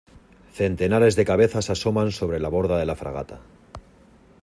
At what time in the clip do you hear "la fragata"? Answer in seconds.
2.87-3.39